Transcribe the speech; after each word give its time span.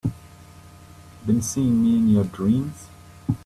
Been 1.27 1.43
seeing 1.43 1.83
me 1.83 1.95
in 1.97 2.09
your 2.09 2.23
dreams? 2.23 2.87